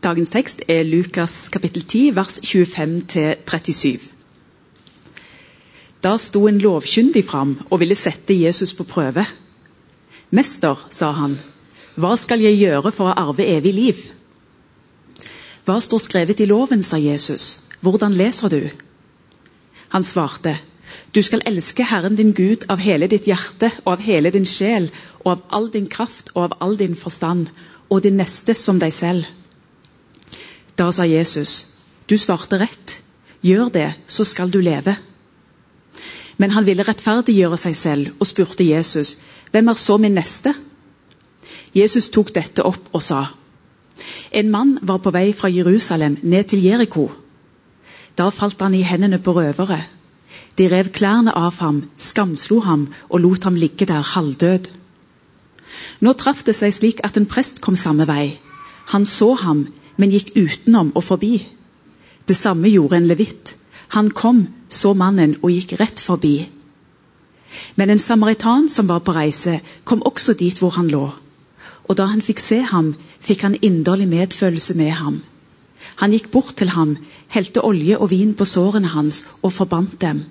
[0.00, 4.06] Dagens tekst er Lukas kapittel 10, vers 25-37.
[6.00, 9.26] Da sto en lovkyndig fram og ville sette Jesus på prøve.
[10.32, 11.34] Mester, sa han,
[12.00, 13.98] hva skal jeg gjøre for å arve evig liv?
[15.68, 17.66] Hva står skrevet i loven, sa Jesus.
[17.84, 18.70] Hvordan leser du?
[19.92, 20.54] Han svarte,
[21.12, 24.88] du skal elske Herren din Gud av hele ditt hjerte og av hele din sjel
[25.26, 27.52] og av all din kraft og av all din forstand,
[27.92, 29.28] og din neste som deg selv.
[30.80, 31.76] Da sa Jesus,
[32.08, 32.96] du svarte rett.
[33.44, 34.96] Gjør det, så skal du leve.
[36.40, 39.18] Men han ville rettferdiggjøre seg selv og spurte Jesus,
[39.52, 40.54] hvem er så min neste?
[41.76, 43.26] Jesus tok dette opp og sa,
[44.32, 47.10] en mann var på vei fra Jerusalem ned til Jeriko.
[48.16, 49.82] Da falt han i hendene på røvere.
[50.56, 54.70] De rev klærne av ham, skamslo ham og lot ham ligge der halvdød.
[56.00, 58.40] Nå traff det seg slik at en prest kom samme vei.
[58.94, 59.66] Han så ham,
[60.00, 61.34] men gikk utenom og forbi.
[62.28, 63.54] Det samme gjorde en levitt.
[63.96, 66.48] Han kom, så mannen og gikk rett forbi.
[67.76, 71.08] Men en samaritan som var på reise, kom også dit hvor han lå.
[71.90, 75.16] Og da han fikk se ham, fikk han inderlig medfølelse med ham.
[75.98, 76.94] Han gikk bort til ham,
[77.34, 80.22] helte olje og vin på sårene hans og forbandt dem.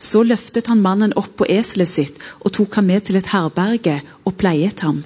[0.00, 4.00] Så løftet han mannen opp på eselet sitt og tok ham med til et herberge
[4.24, 5.04] og pleiet ham.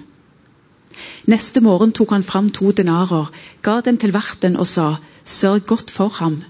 [1.27, 3.31] Neste morgen tok han fram to denarer,
[3.62, 6.42] ga dem til verten og sa, sørg godt for ham,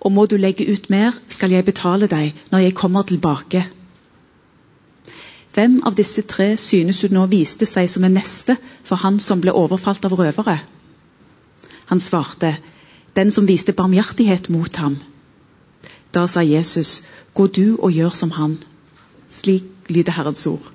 [0.00, 3.66] og må du legge ut mer, skal jeg betale deg når jeg kommer tilbake.
[5.52, 8.56] Hvem av disse tre synes du nå viste seg som en neste
[8.88, 10.58] for han som ble overfalt av røvere?
[11.92, 12.56] Han svarte,
[13.12, 14.96] den som viste barmhjertighet mot ham.
[16.14, 17.02] Da sa Jesus,
[17.34, 18.56] gå du og gjør som han.
[19.28, 20.71] Slik lyder Herrens ord.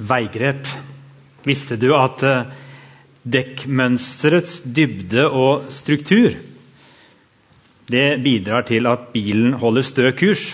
[0.00, 0.68] Veigrep.
[1.44, 2.52] Visste du at eh,
[3.20, 6.36] dekkmønsterets dybde og struktur
[7.90, 10.52] det bidrar til at bilen holder stø kurs?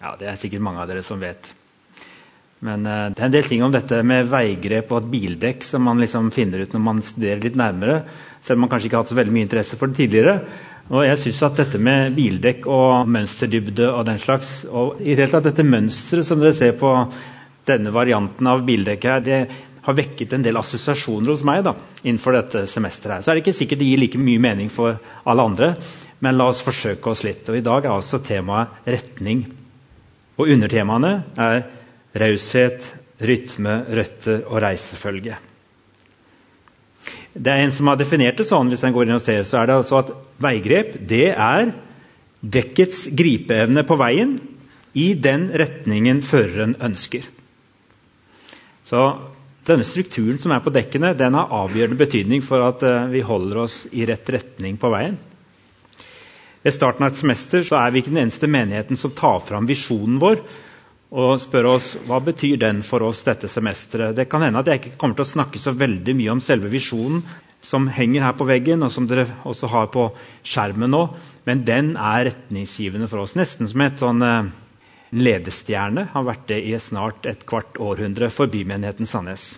[0.00, 1.46] Ja, Det er sikkert mange av dere som vet.
[2.66, 5.84] Men uh, det er en del ting om dette med veigrep og et bildekk som
[5.86, 8.00] man liksom finner ut når man studerer litt nærmere.
[8.42, 10.36] Selv om man kanskje ikke har hatt så veldig mye interesse for det tidligere.
[10.90, 15.24] Og jeg synes at dette med bildekk og mønsterdybde og den slags, og i det
[15.24, 16.92] hele tatt dette mønsteret som dere ser på
[17.66, 19.40] denne varianten av bildekket her, det
[19.86, 23.16] har vekket en del assosiasjoner hos meg da, innenfor dette semesteret.
[23.16, 23.22] her.
[23.22, 25.68] Så er det ikke sikkert det gir like mye mening for alle andre,
[26.20, 27.46] men la oss forsøke oss litt.
[27.48, 29.44] Og I dag er altså temaet retning.
[30.36, 31.60] Og undertemaene er
[32.18, 32.88] raushet,
[33.22, 35.36] rytme, røtter og reisefølge.
[37.36, 39.60] Det er En som har definert det sånn, hvis en går inn og ser, så
[39.60, 41.72] er det altså at veigrep det er
[42.40, 44.38] dekkets gripeevne på veien
[44.96, 47.22] i den retningen føreren ønsker.
[48.86, 49.02] Så
[49.66, 53.64] denne strukturen som er på dekkene, den har avgjørende betydning for at uh, vi holder
[53.64, 55.16] oss i rett retning på veien.
[56.62, 59.66] Ved starten av et semester så er vi ikke den eneste menigheten som tar fram
[59.68, 60.40] visjonen vår
[61.16, 64.16] og spør oss hva betyr den for oss dette semesteret.
[64.18, 66.70] Det kan hende at jeg ikke kommer til å snakke så veldig mye om selve
[66.72, 67.22] visjonen
[67.62, 70.08] som henger her på veggen, og som dere også har på
[70.46, 71.02] skjermen nå,
[71.46, 73.34] men den er retningsgivende for oss.
[73.38, 74.50] Nesten som et sånn uh,
[75.14, 79.54] ledestjerne har vært det i snart et kvart århundre for bymenigheten Sandnes.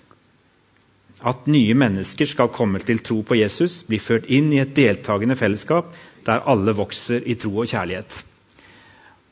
[1.26, 5.36] At nye mennesker skal komme til tro på Jesus, blir ført inn i et deltakende
[5.38, 5.90] fellesskap
[6.26, 8.12] der alle vokser i tro og kjærlighet.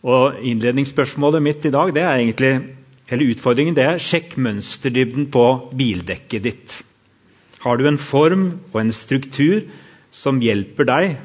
[0.06, 2.53] Og Innledningsspørsmålet mitt i dag det er egentlig,
[3.10, 5.47] eller utfordringen det er sjekk mønsterdybden på
[5.78, 6.76] bildekket ditt.
[7.62, 9.66] Har du en form og en struktur
[10.15, 11.16] som hjelper deg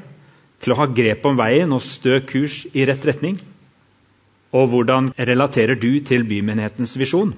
[0.62, 3.40] til å ha grep om veien og stø kurs i rett retning?
[4.52, 7.32] Og hvordan relaterer du til bymenighetens visjon?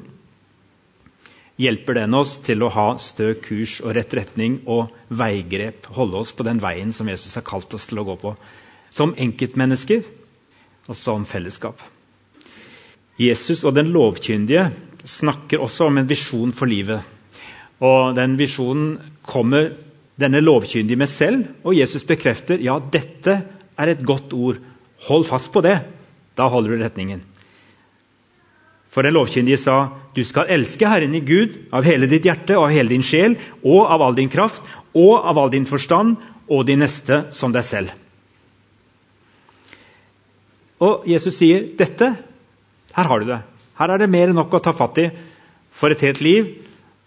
[1.60, 5.86] Hjelper den oss til å ha stø kurs og rett retning og veigrep?
[5.94, 8.34] Holde oss på den veien som Jesus har kalt oss til å gå på.
[8.90, 10.02] Som enkeltmennesker
[10.88, 11.78] og som fellesskap.
[13.20, 14.66] Jesus og den lovkyndige
[15.06, 17.06] snakker også om en visjon for livet.
[17.78, 19.70] Og Den visjonen kommer
[20.18, 23.34] denne lovkyndige med selv, og Jesus bekrefter ja, dette
[23.78, 24.58] er et godt ord.
[25.06, 25.78] Hold fast på det.
[26.36, 27.22] Da holder du retningen.
[28.94, 32.64] For den lovkyndige sa, 'Du skal elske Herren i Gud av hele ditt hjerte og
[32.64, 34.62] av hele din sjel' 'og av all din kraft
[34.94, 36.16] og av all din forstand
[36.48, 37.92] og din neste som deg selv'.
[40.80, 42.16] Og Jesus sier, 'Dette,
[42.94, 43.40] her har du det.
[43.78, 45.10] Her er det mer enn nok å ta fatt i
[45.72, 46.54] for et helt liv.'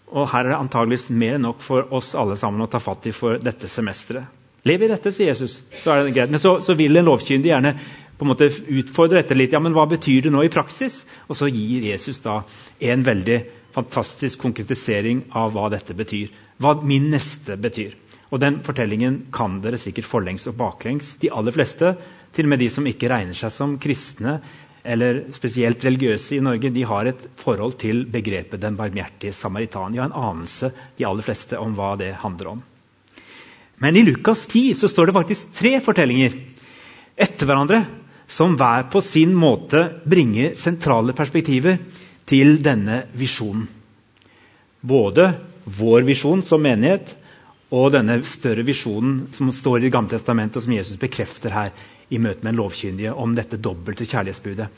[0.08, 3.06] Og her er det antageligvis mer enn nok for oss alle sammen å ta fatt
[3.06, 4.24] i for dette semesteret.
[4.64, 5.62] Lev i dette, sier Jesus.
[5.82, 6.30] Så er det greit.
[6.30, 7.74] Men så, så vil en lovkyndig gjerne
[8.18, 9.52] på en måte utfordre dette litt.
[9.54, 11.04] ja, men Hva betyr det nå i praksis?
[11.28, 12.42] Og så gir Jesus da
[12.80, 13.38] en veldig
[13.74, 16.30] fantastisk konkretisering av hva dette betyr.
[16.58, 17.94] Hva min neste betyr.
[18.30, 21.16] Og Den fortellingen kan dere sikkert forlengs og baklengs.
[21.22, 21.94] De aller fleste,
[22.34, 24.40] til og med de som ikke regner seg som kristne
[24.88, 29.92] eller spesielt religiøse i Norge, de har et forhold til begrepet 'den barmhjertige samaritan'.
[29.92, 32.62] De har en anelse, de aller fleste, om hva det handler om.
[33.78, 36.32] Men i Lukas 10 så står det faktisk tre fortellinger
[37.16, 37.86] etter hverandre
[38.28, 41.78] som hver på sin måte bringer sentrale perspektiver
[42.28, 43.64] til denne visjonen.
[44.80, 45.30] Både
[45.64, 47.14] vår visjon som menighet
[47.74, 51.72] og denne større visjonen som står i Det gamle testamentet, og som Jesus bekrefter her
[52.10, 54.68] i møte med en lovkyndige om dette dobbelte kjærlighetsbudet.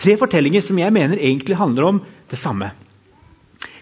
[0.00, 2.70] Tre fortellinger som jeg mener egentlig handler om det samme.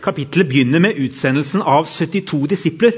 [0.02, 2.92] Kapittelet begynner med utsendelsen av 72 disipler,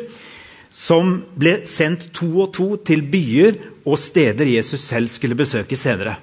[0.71, 6.17] som ble sendt to og to til byer og steder Jesus selv skulle besøke senere.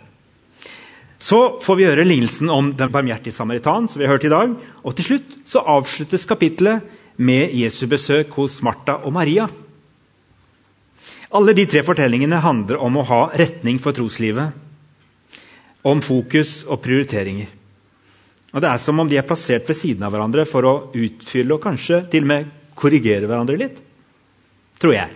[1.20, 3.88] Så får vi høre lignelsen om den barmhjertige samaritan.
[3.88, 6.82] som vi har hørt i dag, og Til slutt så avsluttes kapitlet
[7.18, 9.48] med Jesu besøk hos Martha og Maria.
[11.34, 14.54] Alle de tre fortellingene handler om å ha retning for troslivet,
[15.84, 17.48] om fokus og prioriteringer.
[18.54, 21.54] Og Det er som om de er plassert ved siden av hverandre for å utfylle
[21.54, 23.87] og kanskje til og med korrigere hverandre litt,
[24.82, 25.14] tror jeg.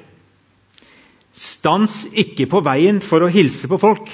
[1.32, 4.10] Stans ikke på veien for å hilse på folk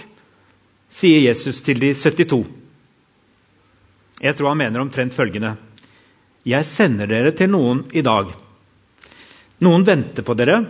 [0.94, 2.42] sier Jesus til de 72.
[4.24, 5.56] Jeg tror han mener omtrent følgende.:
[6.48, 8.32] Jeg sender dere til noen i dag.
[9.62, 10.62] Noen venter på dere.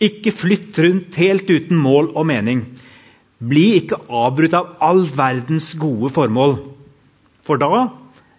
[0.00, 2.64] Ikke flytt rundt helt uten mål og mening.
[3.40, 6.58] Bli ikke avbrutt av all verdens gode formål.
[7.44, 7.86] For da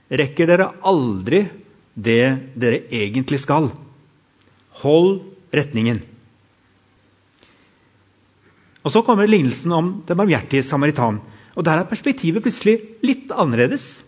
[0.09, 1.47] rekker dere aldri
[1.95, 3.71] det dere egentlig skal.
[4.83, 6.01] Hold retningen.
[8.87, 11.19] Og Så kommer lignelsen om den barmhjertige samaritan.
[11.55, 13.99] Og Der er perspektivet plutselig litt annerledes.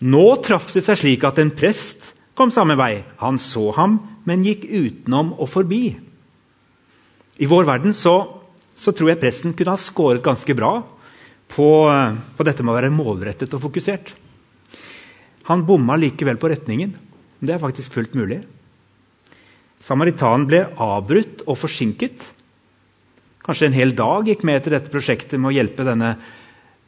[0.00, 3.04] Nå traff det seg slik at en prest kom samme vei.
[3.18, 5.98] Han så ham, men gikk utenom og forbi.
[7.38, 8.42] I vår verden så,
[8.74, 10.72] så tror jeg presten kunne ha skåret ganske bra
[11.48, 11.68] på,
[12.36, 14.14] på, dette med å være målrettet og fokusert.
[15.50, 16.94] Han bomma likevel på retningen.
[17.38, 18.42] Det er faktisk fullt mulig.
[19.84, 22.24] Samaritanen ble avbrutt og forsinket.
[23.44, 26.14] Kanskje en hel dag gikk med til dette prosjektet med å hjelpe denne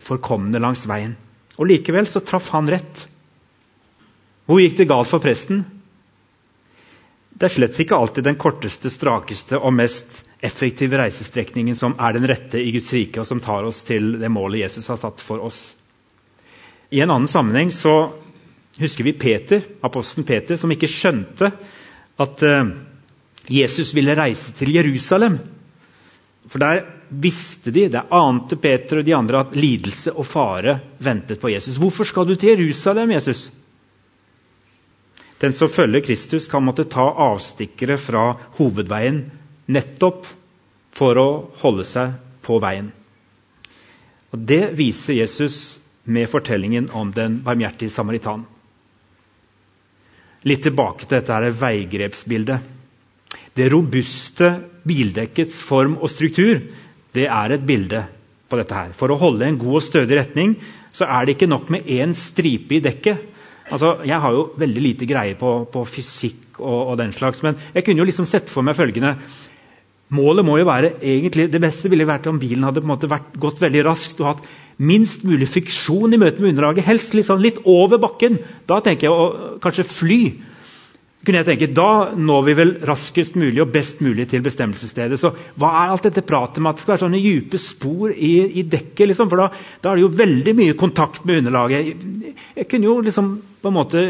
[0.05, 1.15] forkomne langs veien.
[1.61, 3.07] Og Likevel så traff han rett.
[4.49, 5.63] Hvor gikk det galt for presten?
[7.31, 12.27] Det er slett ikke alltid den korteste, strakeste og mest effektive reisestrekningen som er den
[12.29, 15.41] rette i Guds rike, og som tar oss til det målet Jesus har satt for
[15.45, 15.61] oss.
[16.91, 17.95] I en annen sammenheng så
[18.81, 21.53] husker vi Peter, apostelen Peter, som ikke skjønte
[22.21, 22.71] at uh,
[23.51, 25.39] Jesus ville reise til Jerusalem
[26.51, 31.41] for der visste de, det ante Peter og de andre, at lidelse og fare ventet
[31.41, 31.79] på Jesus.
[31.79, 33.51] Hvorfor skal du til Jerusalem, Jesus?
[35.41, 38.25] Den som følger Kristus, kan måtte ta avstikkere fra
[38.59, 39.23] hovedveien
[39.71, 40.27] nettopp
[40.93, 41.29] for å
[41.63, 42.91] holde seg på veien.
[44.35, 48.45] Og Det viser Jesus med fortellingen om den barmhjertige samaritan.
[50.49, 52.69] Litt tilbake til dette veigrepsbildet.
[53.57, 54.55] Det robuste
[54.89, 56.63] bildekkets form og struktur
[57.15, 58.05] det er et bilde
[58.49, 58.75] på dette.
[58.75, 58.93] her.
[58.97, 60.55] For å holde en god og stødig retning
[60.93, 63.27] så er det ikke nok med én stripe i dekket.
[63.71, 67.55] Altså, jeg har jo veldig lite greie på, på fysikk og, og, den slags, men
[67.75, 69.15] jeg kunne jo liksom sett for meg følgende
[70.11, 73.11] Målet må jo være egentlig, Det beste ville vært om bilen hadde på en måte
[73.11, 74.49] vært, gått veldig raskt og hatt
[74.81, 76.87] minst mulig fiksjon i møte med underlaget.
[76.89, 78.41] Helst liksom litt over bakken.
[78.67, 80.23] Da tenker jeg å kanskje fly
[81.21, 85.19] kunne jeg tenke, Da når vi vel raskest mulig og best mulig til bestemmelsesstedet.
[85.21, 88.33] Så hva er alt dette pratet med at det skal være sånne dype spor i,
[88.57, 89.11] i dekket?
[89.11, 89.29] Liksom?
[89.29, 89.51] For da,
[89.83, 92.07] da, er det jo veldig mye kontakt med underlaget.
[92.57, 94.07] Jeg kunne jo liksom på en måte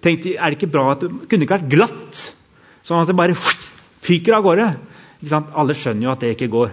[0.00, 2.22] tenkt Er det ikke bra at det kunne ikke vært glatt?
[2.86, 3.36] Sånn at det bare
[4.04, 4.68] fyker av gårde.
[5.30, 6.70] Alle skjønner jo at det ikke går.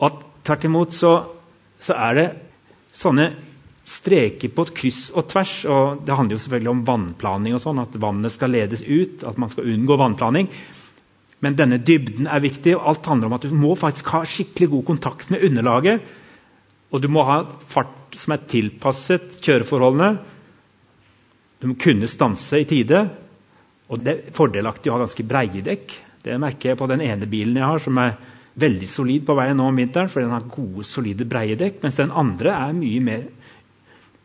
[0.00, 1.12] Og at tvert imot så,
[1.80, 2.26] så er det
[2.96, 3.30] sånne
[3.90, 5.54] streker på et kryss og tvers.
[5.66, 9.24] og Det handler jo selvfølgelig om vannplaning, og sånn, at vannet skal ledes ut.
[9.26, 10.50] At man skal unngå vannplaning.
[11.40, 12.76] Men denne dybden er viktig.
[12.76, 16.04] og Alt handler om at du må faktisk ha skikkelig god kontakt med underlaget.
[16.90, 20.12] Og du må ha fart som er tilpasset kjøreforholdene.
[21.60, 23.04] Du må kunne stanse i tide.
[23.90, 25.96] Og det er fordelaktig å ha ganske breie dekk.
[26.24, 28.18] Det merker jeg på den ene bilen jeg har, som er
[28.60, 30.08] veldig solid på veien nå om vinteren.
[30.08, 33.26] for den har gode, solide breie dekk, Mens den andre er mye mer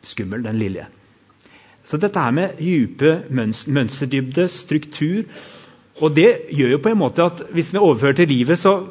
[0.04, 0.88] skummel, den lille.
[1.86, 5.25] Så dette her med dype mønsterdybde, struktur
[6.04, 8.84] og Det gjør jo på en måte at hvis vi overfører til livet, så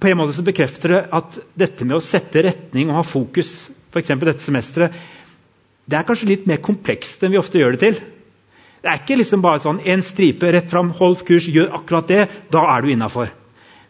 [0.00, 3.70] på en måte så bekrefter det at dette med å sette retning og ha fokus,
[3.92, 4.12] f.eks.
[4.12, 4.92] dette semesteret,
[5.88, 8.02] det er kanskje litt mer komplekst enn vi ofte gjør det til.
[8.80, 12.22] Det er ikke liksom bare sånn en stripe rett fram, hold kurs, gjør akkurat det.
[12.52, 13.28] Da er du innafor.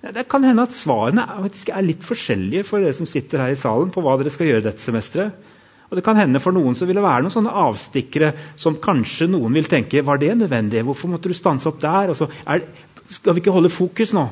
[0.01, 3.91] Det kan hende at svarene er litt forskjellige for dere som sitter her i salen.
[3.93, 5.49] på hva dere skal gjøre dette semesteret.
[5.91, 9.27] Og det kan hende For noen så vil det være noen sånne avstikkere som kanskje
[9.27, 10.85] noen vil tenke var det nødvendig.
[10.87, 12.15] Hvorfor måtte du stanse opp der?
[12.47, 12.63] Er,
[13.11, 14.29] skal vi ikke holde fokus nå?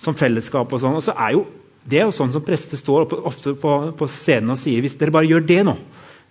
[0.00, 0.96] Som fellesskap og sånn.
[0.96, 1.46] Og så er jo,
[1.84, 5.14] Det er jo sånn som prester står ofte på, på scenen og sier hvis dere
[5.14, 5.72] bare gjør det nå,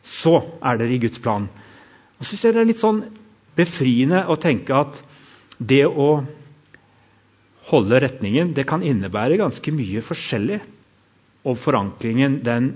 [0.05, 1.47] så er dere i Guds plan.
[2.19, 3.01] Og så synes jeg Det er litt sånn
[3.59, 5.01] befriende å tenke at
[5.59, 6.09] det å
[7.69, 10.59] holde retningen det kan innebære ganske mye forskjellig.
[11.47, 12.73] Og forankringen den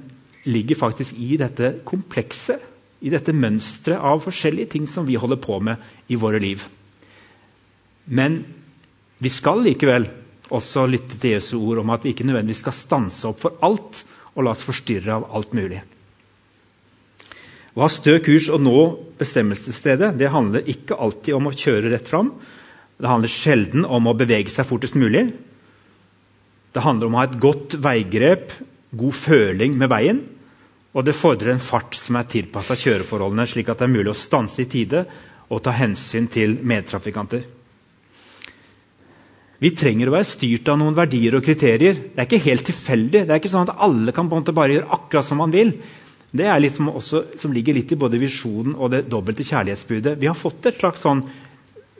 [0.47, 2.59] ligger faktisk i dette komplekse,
[3.03, 6.63] i dette mønsteret av forskjellige ting som vi holder på med i våre liv.
[8.05, 8.41] Men
[9.23, 10.07] vi skal likevel
[10.53, 14.03] også lytte til Jesu ord om at vi ikke nødvendigvis skal stanse opp for alt
[14.33, 15.81] og la oss forstyrre av alt mulig.
[17.73, 18.79] Å ha stø kurs og nå
[19.17, 22.29] bestemmelsesstedet det handler ikke alltid om å kjøre rett fram.
[23.01, 25.25] Det handler sjelden om å bevege seg fortest mulig.
[26.73, 28.53] Det handler om å ha et godt veigrep,
[28.93, 30.21] god føling med veien.
[30.93, 34.17] Og det fordrer en fart som er tilpassa kjøreforholdene, slik at det er mulig å
[34.17, 35.03] stanse i tide
[35.49, 37.41] og ta hensyn til medtrafikanter.
[39.63, 41.97] Vi trenger å være styrt av noen verdier og kriterier.
[42.13, 43.23] Det er ikke helt tilfeldig.
[43.23, 45.71] Det er ikke sånn at alle kan bare gjøre akkurat som man vil.
[46.33, 50.15] Det er liksom også, som ligger litt i både visjonen og det dobbelte kjærlighetsbudet.
[50.17, 51.21] Vi har fått et slags sånn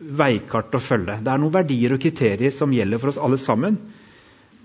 [0.03, 1.19] veikart å følge.
[1.21, 3.77] Det er noen verdier og kriterier som gjelder for oss alle sammen.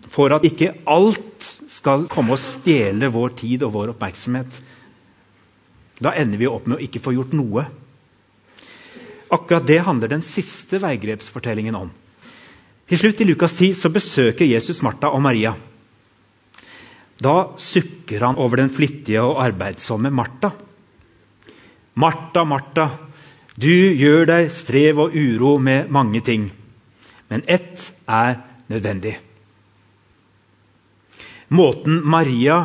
[0.08, 4.56] For at ikke alt skal komme og stjele vår tid og vår oppmerksomhet.
[6.00, 7.66] Da ender vi opp med å ikke få gjort noe.
[9.34, 11.90] Akkurat det handler den siste veigrepsfortellingen om.
[12.88, 15.52] Til slutt i Lukas 10 så besøker Jesus Martha og Maria.
[17.18, 20.52] Da sukker han over den flittige og arbeidsomme Martha.
[21.98, 22.88] Martha, Martha,
[23.58, 26.44] du gjør deg strev og uro med mange ting,
[27.26, 28.36] men ett er
[28.70, 29.16] nødvendig.
[31.48, 32.58] Måten Maria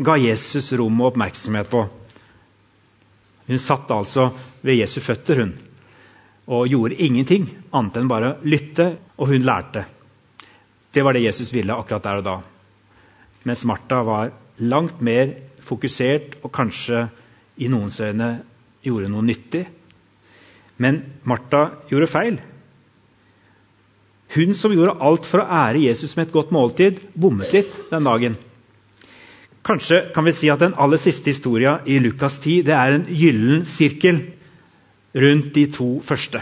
[0.00, 1.82] ga Jesus rom og oppmerksomhet på
[3.50, 4.28] Hun satt altså
[4.62, 5.52] ved Jesu føtter hun,
[6.46, 8.86] og gjorde ingenting annet enn bare lytte,
[9.18, 9.82] og hun lærte.
[10.94, 12.36] Det var det Jesus ville akkurat der og da.
[13.48, 17.06] Mens Martha var langt mer fokusert og kanskje
[17.60, 18.32] i noens øyne
[18.84, 19.66] gjorde noe nyttig
[20.80, 22.38] men Martha gjorde feil.
[24.34, 28.06] Hun som gjorde alt for å ære Jesus med et godt måltid, bommet litt den
[28.06, 28.36] dagen.
[29.66, 33.08] Kanskje kan vi si at den aller siste historia i Lukas 10 det er en
[33.10, 34.22] gyllen sirkel
[35.20, 36.40] rundt de to første.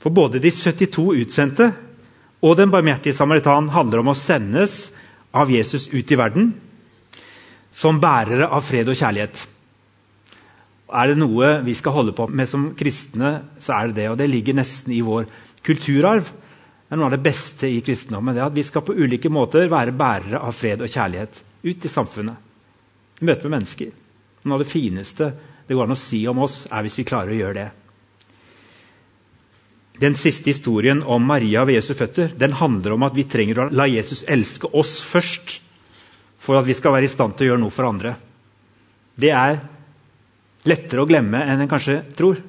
[0.00, 1.68] For både de 72 utsendte
[2.46, 4.86] og den barmhjertige samaritan handler om å sendes
[5.36, 6.54] av Jesus ut i verden
[7.76, 9.42] som bærere av fred og kjærlighet.
[10.86, 14.08] Er det noe vi skal holde på med som kristne, så er det det.
[14.12, 15.26] Og det ligger nesten i vår
[15.66, 16.30] kulturarv.
[16.86, 18.34] Det er noe av det beste i kristendommen.
[18.34, 21.88] det at Vi skal på ulike måter være bærere av fred og kjærlighet ut i
[21.88, 22.36] samfunnet.
[23.20, 23.90] I møte med mennesker.
[24.44, 25.32] Noe av det fineste
[25.66, 27.70] det går an å si om oss, er hvis vi klarer å gjøre det.
[30.00, 33.68] Den siste historien om Maria ved Jesu føtter den handler om at vi trenger å
[33.72, 35.60] la Jesus elske oss først
[36.42, 38.12] for at vi skal være i stand til å gjøre noe for andre.
[39.16, 39.56] Det er
[40.68, 42.42] lettere å glemme enn en kanskje tror.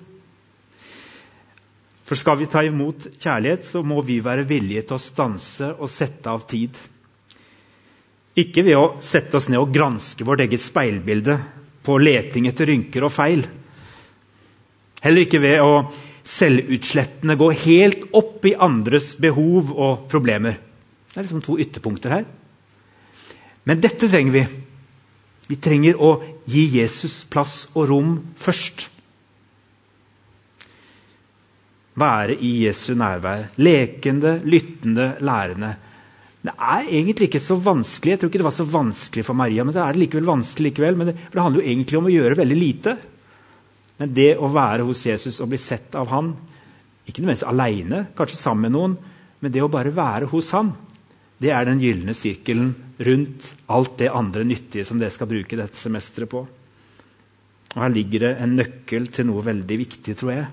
[2.07, 5.91] For skal vi ta imot kjærlighet, så må vi være villige til å stanse og
[5.91, 6.75] sette av tid.
[8.37, 11.39] Ikke ved å sette oss ned og granske vårt eget speilbilde
[11.83, 13.43] på leting etter rynker og feil.
[15.01, 15.71] Heller ikke ved å
[16.27, 20.57] selvutslettende gå helt opp i andres behov og problemer.
[21.07, 22.27] Det er liksom to ytterpunkter her.
[23.67, 24.43] Men dette trenger vi.
[25.47, 26.11] Vi trenger å
[26.47, 28.89] gi Jesus plass og rom først.
[31.97, 33.47] Være i Jesu nærvær.
[33.57, 35.73] Lekende, lyttende, lærende.
[36.47, 38.13] Det er egentlig ikke så vanskelig.
[38.13, 40.99] Jeg tror ikke det var så vanskelig for Maria, men det er likevel vanskelig likevel.
[40.99, 42.93] Men det, for det handler jo egentlig om å gjøre veldig lite.
[43.97, 46.33] Men det å være hos Jesus og bli sett av han,
[47.07, 48.97] ikke nødvendigvis alene, kanskje sammen med noen,
[49.41, 50.73] men det å bare være hos han,
[51.37, 52.71] det er den gylne sirkelen
[53.05, 56.43] rundt alt det andre nyttige som dere skal bruke dette semesteret på.
[57.75, 60.47] Og Her ligger det en nøkkel til noe veldig viktig, tror jeg.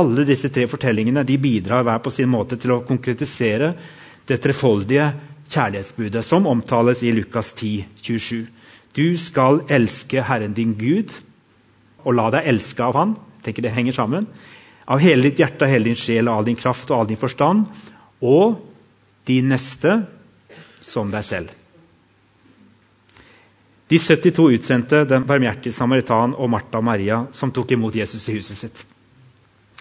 [0.00, 3.74] Alle disse tre fortellingene bidrar hver på sin måte til å konkretisere
[4.28, 5.08] det trefoldige
[5.50, 8.46] kjærlighetsbudet som omtales i Lukas 10, 27.
[8.94, 11.12] Du skal elske Herren din Gud
[12.04, 13.14] og la deg elske av Han.
[13.38, 14.26] Jeg tenker Det henger sammen.
[14.90, 17.66] Av hele ditt hjerte, hele din sjel, og all din kraft og all din forstand.
[18.20, 18.58] Og
[19.26, 20.00] din neste
[20.80, 21.56] som deg selv.
[23.90, 28.36] De 72 utsendte, den barmhjertige samaritan og Martha og Maria, som tok imot Jesus i
[28.36, 28.84] huset sitt.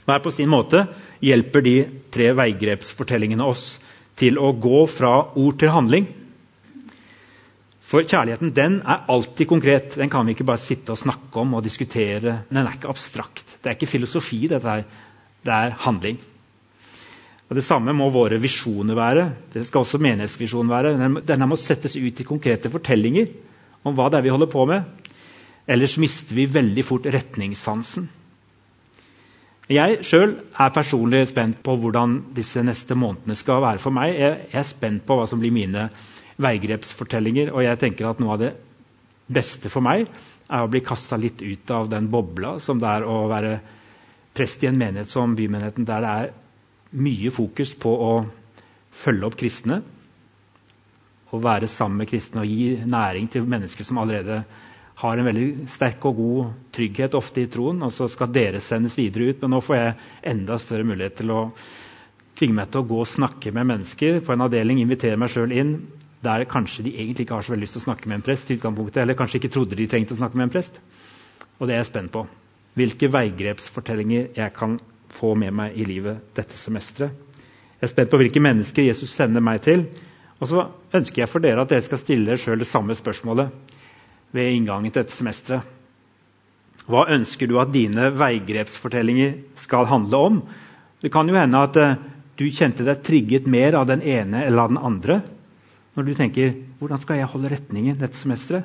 [0.05, 0.87] Hver på sin måte
[1.21, 1.75] hjelper de
[2.09, 3.75] tre veigrepsfortellingene oss
[4.17, 6.07] til å gå fra ord til handling.
[7.89, 9.95] For kjærligheten den er alltid konkret.
[9.97, 12.43] Den kan vi ikke bare sitte og snakke om og diskutere.
[12.49, 13.57] Den er ikke abstrakt.
[13.57, 14.83] Det er ikke filosofi, dette her.
[15.41, 16.19] Det er handling.
[17.49, 19.23] Og Det samme må våre visjoner være.
[19.53, 21.21] Det skal også menighetsvisjonen være.
[21.25, 23.31] Denne må settes ut i konkrete fortellinger
[23.83, 24.85] om hva det er vi holder på med.
[25.65, 28.05] Ellers mister vi veldig fort retningssansen.
[29.69, 34.13] Jeg sjøl er personlig spent på hvordan disse neste månedene skal være for meg.
[34.17, 35.89] Jeg er spent på hva som blir mine
[36.39, 37.53] veigrepsfortellinger.
[37.53, 38.53] Og jeg tenker at noe av det
[39.29, 40.07] beste for meg
[40.49, 43.53] er å bli kasta litt ut av den bobla som det er å være
[44.33, 46.31] prest i en menighet som bymenigheten, der det er
[46.99, 48.13] mye fokus på å
[48.95, 49.81] følge opp kristne.
[51.29, 54.39] Å være sammen med kristne og gi næring til mennesker som allerede
[54.99, 57.83] har en veldig sterk og god trygghet ofte i troen.
[57.85, 59.43] Og så skal dere sendes videre ut.
[59.43, 59.93] Men nå får jeg
[60.33, 61.43] enda større mulighet til å
[62.39, 65.53] tvinge meg til å gå og snakke med mennesker på en avdeling, invitere meg sjøl
[65.53, 65.73] inn
[66.23, 68.51] der kanskje de egentlig ikke har så veldig lyst til å snakke med en prest,
[68.51, 70.81] eller kanskje ikke trodde de trengte å snakke med en prest.
[71.59, 72.25] Og det er jeg spent på.
[72.79, 74.77] Hvilke veigrepsfortellinger jeg kan
[75.13, 77.15] få med meg i livet dette semesteret.
[77.79, 79.85] Jeg er spent på hvilke mennesker Jesus sender meg til.
[80.39, 83.51] Og så ønsker jeg for dere at dere skal stille dere sjøl det samme spørsmålet
[84.35, 85.75] ved inngangen til dette semesteret.
[86.89, 90.39] Hva ønsker du at dine veigrepsfortellinger skal handle om?
[90.99, 91.99] Det kan jo hende at uh,
[92.39, 95.19] du kjente deg trigget mer av den ene eller av den andre.
[95.99, 98.63] Når du tenker 'hvordan skal jeg holde retningen dette semesteret'?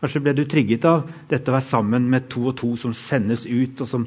[0.00, 3.46] Kanskje ble du trigget av dette å være sammen med to og to som sendes
[3.46, 4.06] ut, og som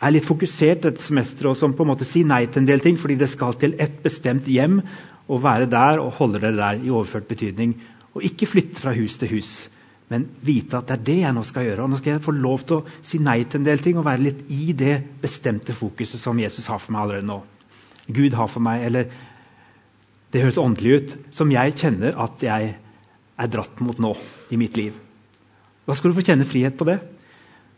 [0.00, 2.80] er litt fokusert dette semesteret, og som på en måte sier nei til en del
[2.80, 4.80] ting fordi det skal til et bestemt hjem
[5.28, 7.74] og være der og holde dere der i overført betydning.
[8.14, 9.68] Og ikke flytte fra hus til hus,
[10.08, 11.82] men vite at det er det jeg nå skal gjøre.
[11.82, 14.06] Og nå skal jeg få lov til å si nei til en del ting og
[14.06, 17.42] være litt i det bestemte fokuset som Jesus har for meg allerede nå.
[18.08, 19.10] Gud har for meg, eller
[20.36, 22.72] det høres åndelig ut, som jeg kjenner at jeg
[23.36, 24.12] er dratt mot nå
[24.52, 24.96] i mitt liv.
[25.86, 26.98] Da skal du få kjenne frihet på det.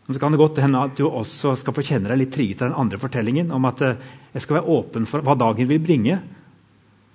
[0.05, 2.63] Men så kan det godt hende at du også skal få kjenne deg litt trigget
[2.63, 3.99] av den andre fortellingen om at eh,
[4.33, 6.17] jeg skal være åpen for hva dagen vil bringe.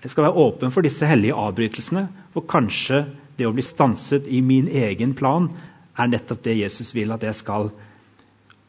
[0.04, 2.04] Jeg skal være åpen for disse hellige avbrytelsene.
[2.32, 3.02] For kanskje
[3.34, 5.50] det å bli stanset i min egen plan
[5.98, 7.72] er nettopp det Jesus vil at jeg skal.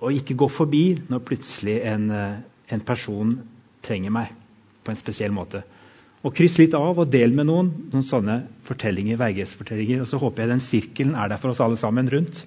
[0.01, 2.41] Og ikke gå forbi når plutselig en, eh,
[2.73, 3.31] en person
[3.85, 4.33] trenger meg
[4.81, 5.61] på en spesiell måte.
[6.25, 10.01] Og Kryss litt av og del med noen noen sånne fortellinger, veigrepsfortellinger.
[10.01, 12.41] Og så håper jeg den sirkelen er der for oss alle sammen rundt.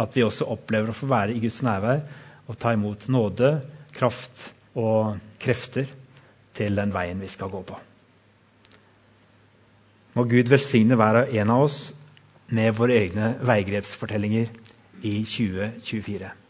[0.00, 2.00] At vi også opplever å få være i Guds nærvær
[2.48, 3.54] og ta imot nåde,
[3.92, 4.48] kraft
[4.80, 5.90] og krefter
[6.56, 7.76] til den veien vi skal gå på.
[10.16, 11.80] Må Gud velsigne hver og en av oss
[12.52, 14.48] med våre egne veigrepsfortellinger
[15.08, 16.41] i 2024.